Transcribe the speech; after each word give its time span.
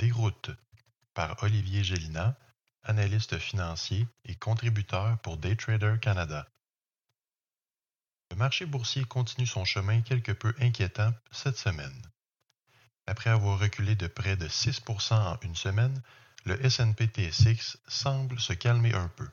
déroute 0.00 0.50
par 1.12 1.42
Olivier 1.42 1.84
Gélina, 1.84 2.34
analyste 2.84 3.38
financier 3.38 4.08
et 4.24 4.34
contributeur 4.34 5.18
pour 5.18 5.36
Daytrader 5.36 5.96
Canada. 6.00 6.48
Le 8.30 8.36
marché 8.36 8.64
boursier 8.64 9.04
continue 9.04 9.46
son 9.46 9.66
chemin 9.66 10.00
quelque 10.00 10.32
peu 10.32 10.54
inquiétant 10.58 11.12
cette 11.32 11.58
semaine. 11.58 12.00
Après 13.06 13.28
avoir 13.28 13.58
reculé 13.58 13.94
de 13.94 14.06
près 14.06 14.38
de 14.38 14.48
6% 14.48 15.12
en 15.12 15.38
une 15.42 15.56
semaine, 15.56 16.02
le 16.46 16.64
S&P 16.64 17.06
TSX 17.06 17.76
semble 17.86 18.40
se 18.40 18.54
calmer 18.54 18.94
un 18.94 19.08
peu. 19.08 19.28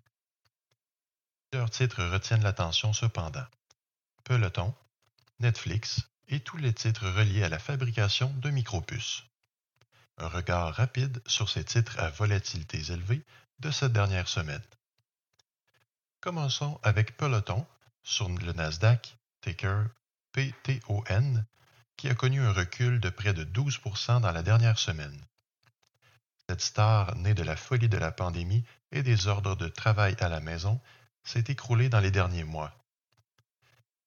Plusieurs 1.50 1.70
titres 1.70 2.04
retiennent 2.04 2.44
l'attention 2.44 2.92
cependant. 2.92 3.48
Peloton, 4.26 4.76
Netflix 5.40 6.02
et 6.28 6.42
tous 6.42 6.58
les 6.58 6.74
titres 6.74 7.08
reliés 7.08 7.44
à 7.44 7.50
la 7.50 7.60
fabrication 7.60 8.34
de 8.42 8.50
micropuces. 8.50 9.24
Un 10.18 10.28
regard 10.30 10.74
rapide 10.74 11.22
sur 11.28 11.50
ces 11.50 11.64
titres 11.64 12.00
à 12.00 12.10
volatilités 12.10 12.92
élevées 12.92 13.23
de 13.60 13.70
cette 13.70 13.94
dernière 13.94 14.28
semaine. 14.28 14.64
Commençons 16.22 16.80
avec 16.84 17.16
Peloton 17.18 17.66
sur 18.04 18.28
le 18.30 18.54
Nasdaq, 18.54 19.18
ticker 19.42 19.86
PTON, 20.32 21.46
qui 21.98 22.09
a 22.09 22.16
connu 22.16 22.42
un 22.42 22.52
recul 22.52 23.00
de 23.00 23.09
près 23.09 23.34
de 23.34 23.44
12% 23.44 24.22
dans 24.22 24.32
la 24.32 24.44
dernière 24.44 24.80
semaine. 24.80 25.26
Cette 26.50 26.62
star, 26.62 27.16
née 27.16 27.34
de 27.34 27.44
la 27.44 27.56
folie 27.56 27.90
de 27.90 27.98
la 27.98 28.12
pandémie 28.12 28.64
et 28.92 29.04
des 29.04 29.28
ordres 29.28 29.56
de 29.56 29.68
travail 29.68 30.16
à 30.20 30.30
la 30.30 30.40
maison, 30.40 30.80
s'est 31.24 31.46
écroulée 31.48 31.90
dans 31.90 32.00
les 32.00 32.12
derniers 32.12 32.44
mois. 32.44 32.74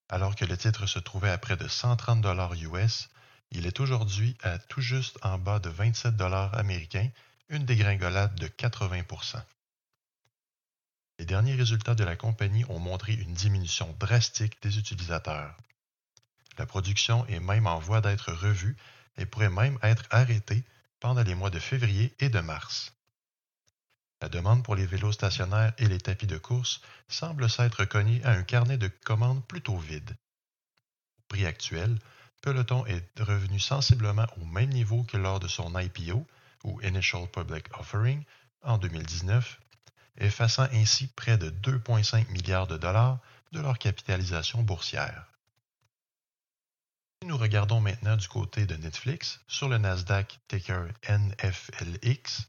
Alors 0.09 0.35
que 0.35 0.45
le 0.45 0.57
titre 0.57 0.87
se 0.87 0.99
trouvait 0.99 1.31
à 1.31 1.39
près 1.39 1.57
de 1.57 1.69
130 1.69 2.21
dollars 2.21 2.55
US, 2.55 3.11
il 3.51 3.67
est 3.67 3.81
aujourd'hui 3.81 4.37
à 4.43 4.59
tout 4.59 4.81
juste 4.81 5.19
en 5.23 5.39
bas 5.39 5.59
de 5.59 5.69
27 5.69 6.17
dollars 6.17 6.55
américains, 6.57 7.11
une 7.49 7.65
dégringolade 7.65 8.35
de 8.37 8.47
80% 8.47 9.43
Les 11.19 11.25
derniers 11.25 11.57
résultats 11.57 11.97
de 11.97 12.05
la 12.05 12.17
compagnie 12.17 12.65
ont 12.69 12.79
montré 12.79 13.15
une 13.15 13.35
diminution 13.35 13.95
drastique 13.99 14.63
des 14.63 14.79
utilisateurs. 14.79 15.57
La 16.59 16.67
production 16.67 17.27
est 17.27 17.41
même 17.41 17.67
en 17.67 17.79
voie 17.79 18.01
d'être 18.01 18.33
revue 18.33 18.77
et 19.17 19.27
pourrait 19.27 19.51
même 19.51 19.79
être 19.83 20.05
arrêtée 20.11 20.63
pendant 21.01 21.23
les 21.23 21.35
mois 21.35 21.51
de 21.51 21.59
février 21.59 22.15
et 22.21 22.29
de 22.29 22.41
mars. 22.41 22.95
La 24.23 24.29
demande 24.29 24.63
pour 24.63 24.77
les 24.77 24.87
vélos 24.87 25.13
stationnaires 25.13 25.73
et 25.79 25.89
les 25.89 25.99
tapis 25.99 26.27
de 26.27 26.39
course 26.39 26.83
semble 27.09 27.49
s'être 27.49 27.85
cognée 27.87 28.23
à 28.25 28.33
un 28.33 28.43
carnet 28.43 28.77
de 28.77 28.89
commandes 28.89 29.45
plutôt 29.47 29.79
vide. 29.79 30.15
Au 31.19 31.23
prix 31.29 31.47
actuel, 31.47 31.99
Peloton 32.43 32.87
est 32.87 33.21
revenu 33.21 33.61
sensiblement 33.61 34.27
au 34.41 34.45
même 34.45 34.71
niveau 34.71 35.05
que 35.05 35.17
lors 35.17 35.41
de 35.41 35.49
son 35.49 35.79
IPO, 35.79 36.27
ou 36.65 36.81
Initial 36.83 37.27
Public 37.31 37.67
Offering, 37.79 38.25
en 38.63 38.79
2019, 38.79 39.61
effaçant 40.19 40.69
ainsi 40.73 41.07
près 41.09 41.39
de 41.39 41.51
2,5 41.51 42.31
milliards 42.31 42.67
de 42.67 42.77
dollars 42.77 43.19
de 43.53 43.61
leur 43.61 43.79
capitalisation 43.79 44.63
boursière. 44.63 45.27
Si 47.23 47.29
nous 47.29 47.37
regardons 47.37 47.81
maintenant 47.81 48.17
du 48.17 48.29
côté 48.29 48.67
de 48.67 48.77
Netflix, 48.77 49.41
sur 49.47 49.69
le 49.69 49.79
Nasdaq 49.79 50.41
ticker 50.49 50.89
NFLX, 51.09 52.49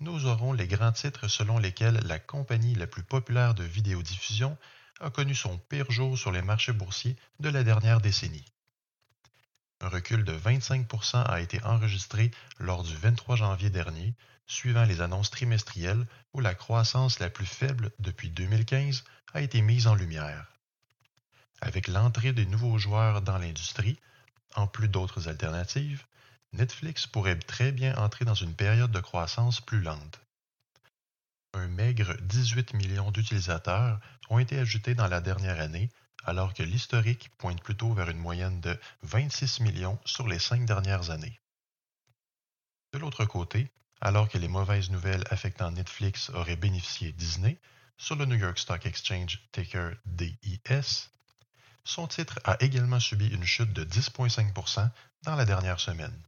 nous 0.00 0.26
aurons 0.26 0.52
les 0.52 0.66
grands 0.66 0.92
titres 0.92 1.28
selon 1.28 1.58
lesquels 1.58 2.00
la 2.04 2.18
compagnie 2.18 2.74
la 2.74 2.86
plus 2.86 3.02
populaire 3.02 3.54
de 3.54 3.64
vidéodiffusion 3.64 4.56
a 5.00 5.10
connu 5.10 5.34
son 5.34 5.58
pire 5.58 5.90
jour 5.90 6.16
sur 6.16 6.32
les 6.32 6.42
marchés 6.42 6.72
boursiers 6.72 7.16
de 7.40 7.50
la 7.50 7.62
dernière 7.62 8.00
décennie. 8.00 8.44
Un 9.86 9.88
recul 9.88 10.24
de 10.24 10.32
25 10.32 10.88
a 11.14 11.40
été 11.40 11.62
enregistré 11.62 12.32
lors 12.58 12.82
du 12.82 12.96
23 12.96 13.36
janvier 13.36 13.70
dernier, 13.70 14.16
suivant 14.48 14.82
les 14.82 15.00
annonces 15.00 15.30
trimestrielles 15.30 16.08
où 16.32 16.40
la 16.40 16.56
croissance 16.56 17.20
la 17.20 17.30
plus 17.30 17.46
faible 17.46 17.92
depuis 18.00 18.30
2015 18.30 19.04
a 19.32 19.42
été 19.42 19.62
mise 19.62 19.86
en 19.86 19.94
lumière. 19.94 20.50
Avec 21.60 21.86
l'entrée 21.86 22.32
des 22.32 22.46
nouveaux 22.46 22.78
joueurs 22.78 23.22
dans 23.22 23.38
l'industrie, 23.38 23.96
en 24.56 24.66
plus 24.66 24.88
d'autres 24.88 25.28
alternatives, 25.28 26.04
Netflix 26.52 27.06
pourrait 27.06 27.38
très 27.38 27.70
bien 27.70 27.94
entrer 27.94 28.24
dans 28.24 28.34
une 28.34 28.56
période 28.56 28.90
de 28.90 28.98
croissance 28.98 29.60
plus 29.60 29.82
lente. 29.82 30.18
Un 31.54 31.68
maigre 31.68 32.16
18 32.22 32.74
millions 32.74 33.12
d'utilisateurs 33.12 34.00
ont 34.30 34.40
été 34.40 34.58
ajoutés 34.58 34.96
dans 34.96 35.06
la 35.06 35.20
dernière 35.20 35.60
année, 35.60 35.90
alors 36.24 36.54
que 36.54 36.62
l'historique 36.62 37.30
pointe 37.38 37.62
plutôt 37.62 37.92
vers 37.92 38.10
une 38.10 38.18
moyenne 38.18 38.60
de 38.60 38.78
26 39.02 39.60
millions 39.60 39.98
sur 40.04 40.26
les 40.26 40.38
cinq 40.38 40.64
dernières 40.64 41.10
années. 41.10 41.40
De 42.92 42.98
l'autre 42.98 43.24
côté, 43.24 43.70
alors 44.00 44.28
que 44.28 44.38
les 44.38 44.48
mauvaises 44.48 44.90
nouvelles 44.90 45.24
affectant 45.30 45.70
Netflix 45.70 46.30
auraient 46.30 46.56
bénéficié 46.56 47.12
Disney, 47.12 47.58
sur 47.98 48.16
le 48.16 48.26
New 48.26 48.36
York 48.36 48.58
Stock 48.58 48.84
Exchange 48.84 49.40
ticker 49.52 49.92
DIS, 50.04 51.08
son 51.84 52.06
titre 52.06 52.38
a 52.44 52.56
également 52.60 53.00
subi 53.00 53.28
une 53.28 53.44
chute 53.44 53.72
de 53.72 53.84
10,5% 53.84 54.90
dans 55.22 55.36
la 55.36 55.44
dernière 55.44 55.80
semaine. 55.80 56.20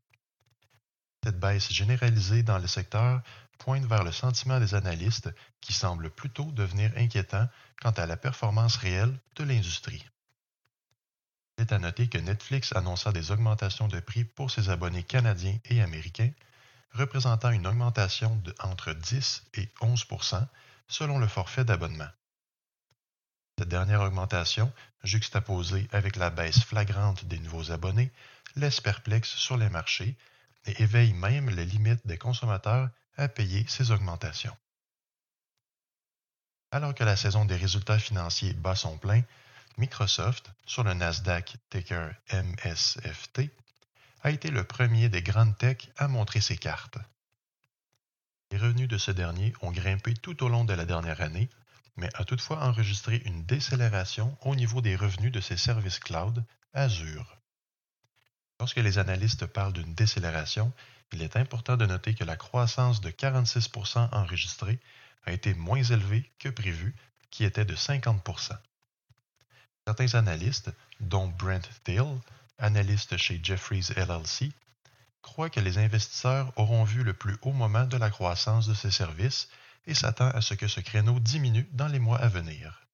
Cette 1.25 1.41
baisse 1.41 1.73
généralisée 1.73 2.43
dans 2.43 2.59
le 2.59 2.69
secteur 2.69 3.23
pointe 3.59 3.85
vers 3.85 4.05
le 4.05 4.13
sentiment 4.13 4.61
des 4.61 4.75
analystes 4.75 5.31
qui 5.61 5.73
semble 5.73 6.11
plutôt 6.11 6.51
devenir 6.53 6.93
inquiétant 6.97 7.49
quant 7.81 7.91
à 7.91 8.07
la 8.07 8.17
performance 8.17 8.77
réelle 8.77 9.19
de 9.37 9.45
l'industrie. 9.45 10.05
Il 11.57 11.63
est 11.63 11.73
à 11.73 11.79
noter 11.79 12.09
que 12.09 12.19
Netflix 12.19 12.73
annonça 12.75 13.13
des 13.13 13.33
augmentations 13.33 13.89
de 13.89 14.01
prix 14.01 14.25
pour 14.25 14.51
ses 14.51 14.71
abonnés 14.71 15.03
canadiens 15.03 15.59
et 15.65 15.83
américains, 15.83 16.31
représentant 16.93 17.51
une 17.51 17.67
augmentation 17.67 18.37
de 18.37 18.55
entre 18.61 18.93
10 18.93 19.43
et 19.55 19.67
11% 19.81 20.47
selon 20.87 21.19
le 21.19 21.27
forfait 21.27 21.65
d'abonnement. 21.65 22.09
Cette 23.59 23.69
dernière 23.69 24.03
augmentation, 24.03 24.73
juxtaposée 25.03 25.89
avec 25.91 26.15
la 26.15 26.31
baisse 26.31 26.63
flagrante 26.63 27.25
des 27.25 27.41
nouveaux 27.41 27.73
abonnés, 27.73 28.13
laisse 28.55 28.81
perplexe 28.81 29.35
sur 29.35 29.57
les 29.57 29.69
marchés 29.69 30.17
et 30.67 30.83
éveille 30.83 31.13
même 31.13 31.51
les 31.51 31.65
limites 31.65 32.07
des 32.07 32.19
consommateurs 32.19 32.89
à 33.19 33.29
payer 33.29 33.67
ces 33.69 33.91
augmentations. 33.91 34.57
Alors 36.71 36.95
que 36.95 37.05
la 37.05 37.17
saison 37.17 37.45
des 37.45 37.57
résultats 37.57 37.99
financiers 37.99 38.55
bat 38.55 38.75
son 38.75 38.97
plein, 38.97 39.23
Microsoft, 39.77 40.51
sur 40.67 40.83
le 40.85 40.95
Nasdaq 40.95 41.57
ticker 41.71 42.11
MSFT, 42.33 43.51
a 44.23 44.31
été 44.31 44.51
le 44.51 44.65
premier 44.65 45.09
des 45.09 45.23
grandes 45.23 45.57
techs 45.57 45.91
à 45.97 46.09
montrer 46.09 46.41
ses 46.41 46.57
cartes. 46.57 46.99
Les 48.51 48.59
revenus 48.59 48.89
de 48.89 48.99
ce 48.99 49.11
dernier 49.11 49.53
ont 49.61 49.73
grimpé 49.73 50.15
tout 50.15 50.43
au 50.43 50.49
long 50.49 50.65
de 50.65 50.73
la 50.73 50.85
dernière 50.85 51.21
année, 51.21 51.49
mais 51.97 52.09
a 52.15 52.25
toutefois 52.25 52.63
enregistré 52.65 53.23
une 53.25 53.45
décélération 53.45 54.37
au 54.43 54.55
niveau 54.55 54.81
des 54.81 54.97
revenus 54.97 55.33
de 55.33 55.41
ses 55.41 55.57
services 55.57 55.99
cloud 55.99 56.45
Azure. 56.73 57.39
Lorsque 58.61 58.79
les 58.79 58.99
analystes 58.99 59.47
parlent 59.47 59.73
d'une 59.73 59.95
décélération, 59.95 60.73
il 61.13 61.23
est 61.23 61.37
important 61.37 61.77
de 61.77 61.87
noter 61.87 62.15
que 62.15 62.25
la 62.25 62.37
croissance 62.37 63.01
de 63.01 63.11
46% 63.11 64.09
enregistrée 64.13 64.79
a 65.25 65.33
été 65.33 65.55
moins 65.55 65.83
élevée 65.83 66.31
que 66.39 66.49
prévu, 66.49 66.95
qui 67.31 67.45
était 67.45 67.65
de 67.65 67.77
50% 67.77 68.57
Certains 69.87 70.15
analystes, 70.15 70.71
dont 71.01 71.29
Brent 71.29 71.69
Thiel, 71.85 72.19
analyste 72.59 73.17
chez 73.17 73.41
Jefferies 73.43 73.89
LLC, 73.97 74.53
croient 75.23 75.51
que 75.51 75.61
les 75.61 75.79
investisseurs 75.79 76.53
auront 76.57 76.85
vu 76.85 77.05
le 77.05 77.15
plus 77.15 77.37
haut 77.43 77.53
moment 77.53 77.85
de 77.85 77.97
la 77.97 78.11
croissance 78.11 78.67
de 78.67 78.75
ces 78.75 78.91
services 78.91 79.49
et 79.87 79.95
s'attend 79.95 80.29
à 80.31 80.41
ce 80.41 80.55
que 80.55 80.69
ce 80.69 80.81
créneau 80.81 81.21
diminue 81.21 81.69
dans 81.73 81.89
les 81.89 81.99
mois 81.99 82.19
à 82.19 82.29
venir. 82.29 82.88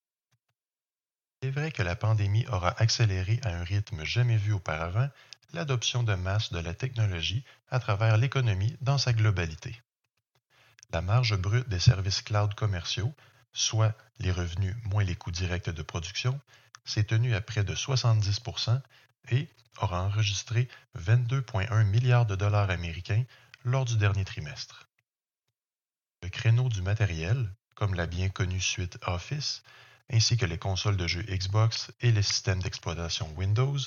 Vrai 1.54 1.70
que 1.70 1.84
la 1.84 1.94
pandémie 1.94 2.44
aura 2.48 2.74
accéléré 2.82 3.38
à 3.44 3.50
un 3.50 3.62
rythme 3.62 4.02
jamais 4.02 4.36
vu 4.36 4.52
auparavant 4.52 5.08
l'adoption 5.52 6.02
de 6.02 6.14
masse 6.14 6.52
de 6.52 6.58
la 6.58 6.74
technologie 6.74 7.44
à 7.70 7.78
travers 7.78 8.16
l'économie 8.16 8.76
dans 8.80 8.98
sa 8.98 9.12
globalité. 9.12 9.80
La 10.90 11.00
marge 11.00 11.36
brute 11.36 11.68
des 11.68 11.78
services 11.78 12.22
cloud 12.22 12.54
commerciaux, 12.54 13.14
soit 13.52 13.96
les 14.18 14.32
revenus 14.32 14.74
moins 14.82 15.04
les 15.04 15.14
coûts 15.14 15.30
directs 15.30 15.70
de 15.70 15.82
production, 15.82 16.40
s'est 16.84 17.04
tenue 17.04 17.36
à 17.36 17.40
près 17.40 17.62
de 17.62 17.74
70% 17.76 18.82
et 19.30 19.48
aura 19.80 20.02
enregistré 20.02 20.68
22,1 20.98 21.84
milliards 21.84 22.26
de 22.26 22.34
dollars 22.34 22.70
américains 22.70 23.22
lors 23.62 23.84
du 23.84 23.96
dernier 23.96 24.24
trimestre. 24.24 24.88
Le 26.24 26.30
créneau 26.30 26.68
du 26.68 26.82
matériel, 26.82 27.48
comme 27.76 27.94
la 27.94 28.06
bien 28.06 28.28
connue 28.28 28.60
suite 28.60 28.98
Office, 29.06 29.62
ainsi 30.12 30.36
que 30.36 30.46
les 30.46 30.58
consoles 30.58 30.96
de 30.96 31.06
jeux 31.06 31.22
Xbox 31.22 31.90
et 32.00 32.12
les 32.12 32.22
systèmes 32.22 32.62
d'exploitation 32.62 33.32
Windows, 33.36 33.78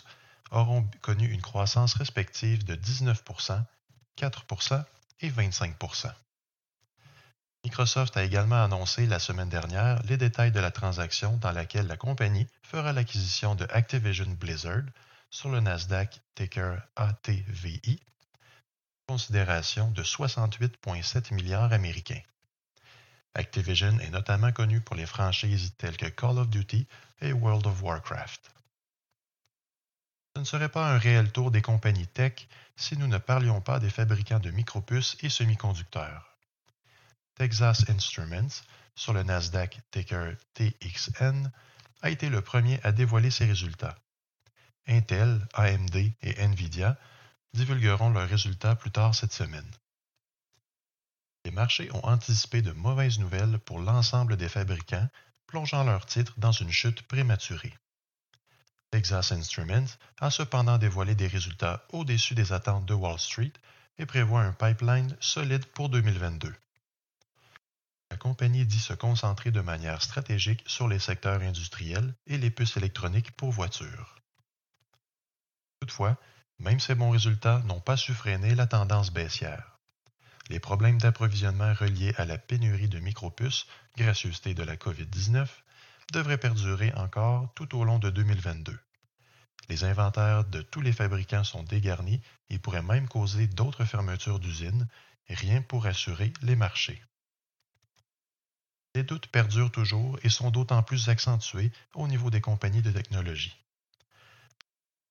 auront 0.51 0.89
connu 1.01 1.27
une 1.29 1.41
croissance 1.41 1.93
respective 1.93 2.63
de 2.63 2.75
19% 2.75 3.63
4% 4.17 4.83
et 5.21 5.29
25% 5.29 6.13
Microsoft 7.63 8.15
a 8.15 8.23
également 8.23 8.63
annoncé 8.63 9.05
la 9.07 9.19
semaine 9.19 9.49
dernière 9.49 10.01
les 10.03 10.15
détails 10.15 10.51
de 10.51 10.59
la 10.59 10.71
transaction 10.71 11.37
dans 11.37 11.51
laquelle 11.51 11.87
la 11.87 11.97
compagnie 11.97 12.47
fera 12.61 12.93
l'acquisition 12.93 13.55
de 13.55 13.67
Activision 13.69 14.29
Blizzard 14.39 14.83
sur 15.29 15.49
le 15.49 15.59
Nasdaq 15.59 16.21
ticker 16.35 16.77
ATVI, 16.95 17.99
considération 19.07 19.91
de 19.91 20.01
68,7 20.01 21.33
milliards 21.33 21.73
américains. 21.73 22.21
Activision 23.38 24.00
est 24.00 24.10
notamment 24.10 24.51
connu 24.51 24.81
pour 24.81 24.95
les 24.95 25.06
franchises 25.06 25.72
telles 25.78 25.95
que 25.95 26.07
Call 26.07 26.39
of 26.39 26.50
Duty 26.50 26.88
et 27.22 27.34
World 27.34 27.68
of 27.68 27.84
Warcraft. 27.84 28.51
Ce 30.36 30.39
ne 30.39 30.45
serait 30.45 30.69
pas 30.69 30.92
un 30.92 30.98
réel 30.98 31.31
tour 31.31 31.51
des 31.51 31.62
compagnies 31.62 32.07
tech 32.07 32.48
si 32.75 32.98
nous 32.98 33.06
ne 33.06 33.19
parlions 33.19 33.62
pas 33.62 33.80
des 33.80 33.92
fabricants 33.92 34.39
de 34.39 34.50
micropuces 34.50 35.18
et 35.22 35.30
semi-conducteurs. 35.30 36.36
Texas 37.36 37.88
Instruments, 37.89 38.63
sur 38.95 39.13
le 39.13 39.22
Nasdaq 39.22 39.81
ticker 39.92 40.36
TXN, 40.56 41.51
a 42.01 42.10
été 42.10 42.30
le 42.30 42.42
premier 42.42 42.80
à 42.84 42.92
dévoiler 42.92 43.30
ses 43.30 43.45
résultats. 43.45 44.00
Intel, 44.88 45.48
AMD 45.54 45.95
et 45.95 46.42
Nvidia 46.44 46.98
divulgueront 47.54 48.10
leurs 48.10 48.30
résultats 48.30 48.75
plus 48.75 48.92
tard 48.92 49.13
cette 49.13 49.34
semaine. 49.34 49.69
Les 51.47 51.53
marchés 51.53 51.89
ont 51.94 52.05
anticipé 52.05 52.61
de 52.61 52.73
mauvaises 52.73 53.19
nouvelles 53.19 53.57
pour 53.59 53.79
l'ensemble 53.79 54.35
des 54.35 54.49
fabricants, 54.49 55.07
plongeant 55.45 55.85
leurs 55.85 56.05
titres 56.05 56.33
dans 56.35 56.51
une 56.51 56.73
chute 56.73 57.03
prématurée. 57.03 57.73
Texas 58.91 59.31
Instruments 59.31 59.95
a 60.19 60.29
cependant 60.29 60.77
dévoilé 60.77 61.15
des 61.15 61.27
résultats 61.27 61.85
au-dessus 61.94 62.35
des 62.35 62.51
attentes 62.51 62.85
de 62.85 62.94
Wall 62.94 63.17
Street 63.17 63.53
et 63.97 64.05
prévoit 64.05 64.41
un 64.41 64.51
pipeline 64.51 65.15
solide 65.21 65.65
pour 65.67 65.88
2022. 65.88 66.53
La 68.11 68.17
compagnie 68.17 68.65
dit 68.65 68.81
se 68.81 68.91
concentrer 68.91 69.51
de 69.51 69.61
manière 69.61 70.01
stratégique 70.01 70.65
sur 70.67 70.89
les 70.89 71.00
secteurs 71.00 71.39
industriels 71.39 72.13
et 72.25 72.38
les 72.38 72.51
puces 72.51 72.75
électroniques 72.75 73.31
pour 73.38 73.51
voitures. 73.51 74.17
Toutefois, 75.79 76.17
même 76.59 76.81
ces 76.81 76.95
bons 76.95 77.11
résultats 77.11 77.59
n'ont 77.59 77.79
pas 77.79 77.95
su 77.95 78.13
freiner 78.13 78.53
la 78.53 78.67
tendance 78.67 79.13
baissière. 79.13 79.76
Les 80.49 80.59
problèmes 80.59 80.97
d'approvisionnement 80.97 81.73
reliés 81.73 82.13
à 82.17 82.25
la 82.25 82.38
pénurie 82.38 82.88
de 82.88 82.99
micropuces, 82.99 83.67
gracieuseté 83.97 84.53
de 84.53 84.63
la 84.63 84.77
COVID-19, 84.77 85.47
devraient 86.13 86.38
perdurer 86.38 86.94
encore 86.94 87.53
tout 87.53 87.77
au 87.77 87.83
long 87.83 87.99
de 87.99 88.09
2022. 88.09 88.79
Les 89.69 89.83
inventaires 89.83 90.45
de 90.45 90.61
tous 90.61 90.79
les 90.79 90.94
fabricants 90.94 91.44
sont 91.44 91.63
dégarnis 91.63 92.21
et 92.49 92.59
pourraient 92.59 92.81
même 92.81 93.09
causer 93.09 93.47
d'autres 93.47 93.83
fermetures 93.83 94.39
d'usines, 94.39 94.88
rien 95.27 95.61
pour 95.61 95.85
assurer 95.85 96.31
les 96.41 96.55
marchés. 96.55 97.03
Les 98.95 99.03
doutes 99.03 99.27
perdurent 99.27 99.71
toujours 99.71 100.17
et 100.23 100.29
sont 100.29 100.50
d'autant 100.50 100.81
plus 100.81 101.09
accentués 101.09 101.71
au 101.93 102.07
niveau 102.07 102.29
des 102.29 102.41
compagnies 102.41 102.81
de 102.81 102.91
technologie. 102.91 103.55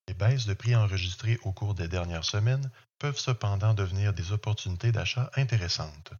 Les 0.07 0.13
baisses 0.13 0.45
de 0.45 0.53
prix 0.53 0.75
enregistrées 0.75 1.37
au 1.43 1.51
cours 1.51 1.73
des 1.73 1.87
dernières 1.87 2.23
semaines 2.23 2.71
peuvent 2.97 3.19
cependant 3.19 3.73
devenir 3.73 4.13
des 4.13 4.31
opportunités 4.31 4.91
d'achat 4.91 5.29
intéressantes. 5.35 6.13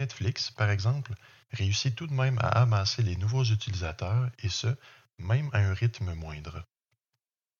Netflix, 0.00 0.50
par 0.50 0.70
exemple, 0.70 1.14
réussit 1.52 1.94
tout 1.94 2.06
de 2.06 2.14
même 2.14 2.38
à 2.38 2.48
amasser 2.62 3.02
les 3.02 3.16
nouveaux 3.16 3.44
utilisateurs 3.44 4.30
et 4.38 4.48
ce, 4.48 4.74
même 5.18 5.50
à 5.52 5.58
un 5.58 5.74
rythme 5.74 6.14
moindre. 6.14 6.64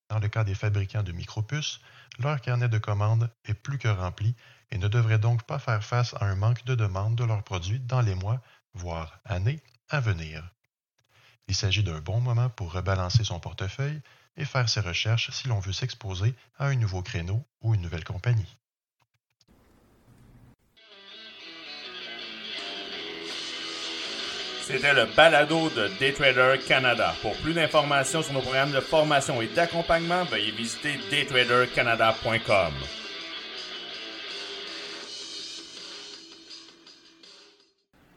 Dans 0.09 0.19
le 0.19 0.29
cas 0.29 0.45
des 0.45 0.55
fabricants 0.55 1.03
de 1.03 1.13
micropuces, 1.13 1.81
leur 2.19 2.41
carnet 2.41 2.69
de 2.69 2.79
commandes 2.79 3.31
est 3.45 3.55
plus 3.55 3.79
que 3.79 3.89
rempli 3.89 4.35
et 4.71 4.79
ne 4.79 4.89
devrait 4.89 5.19
donc 5.19 5.45
pas 5.45 5.59
faire 5.59 5.85
face 5.85 6.15
à 6.15 6.25
un 6.25 6.37
manque 6.37 6.65
de 6.65 6.75
demande 6.75 7.17
de 7.17 7.25
leurs 7.25 7.45
produits 7.45 7.81
dans 7.81 8.01
les 8.01 8.15
mois 8.15 8.43
voire 8.75 9.21
années 9.25 9.63
à 9.89 10.01
venir. 10.01 10.51
Il 11.49 11.55
s'agit 11.55 11.83
d'un 11.83 12.01
bon 12.01 12.21
moment 12.21 12.49
pour 12.49 12.73
rebalancer 12.73 13.25
son 13.25 13.41
portefeuille 13.41 14.01
et 14.37 14.45
faire 14.45 14.69
ses 14.69 14.81
recherches 14.81 15.31
si 15.31 15.49
l'on 15.49 15.59
veut 15.59 15.73
s'exposer 15.73 16.35
à 16.59 16.67
un 16.67 16.75
nouveau 16.77 17.03
créneau 17.03 17.45
ou 17.61 17.75
une 17.75 17.83
nouvelle 17.83 18.05
compagnie. 18.05 18.57
C'était 24.63 24.95
le 24.95 25.07
balado 25.17 25.71
de 25.71 25.89
Daytrader 25.99 26.61
Canada. 26.67 27.15
Pour 27.21 27.37
plus 27.39 27.53
d'informations 27.53 28.23
sur 28.23 28.33
nos 28.33 28.41
programmes 28.41 28.73
de 28.73 28.81
formation 28.81 29.43
et 29.43 29.49
d'accompagnement, 29.49 30.25
veuillez 30.25 30.53
visiter 30.53 30.99
daytradercanada.com. 31.11 32.73